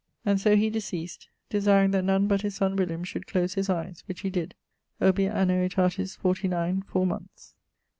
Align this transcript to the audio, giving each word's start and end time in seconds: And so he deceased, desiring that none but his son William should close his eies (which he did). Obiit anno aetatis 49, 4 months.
And 0.25 0.41
so 0.41 0.55
he 0.55 0.71
deceased, 0.71 1.27
desiring 1.51 1.91
that 1.91 2.03
none 2.05 2.25
but 2.25 2.41
his 2.41 2.55
son 2.55 2.75
William 2.75 3.03
should 3.03 3.27
close 3.27 3.53
his 3.53 3.69
eies 3.69 4.01
(which 4.07 4.21
he 4.21 4.31
did). 4.31 4.55
Obiit 4.99 5.31
anno 5.31 5.53
aetatis 5.67 6.17
49, 6.17 6.81
4 6.81 7.05
months. 7.05 7.53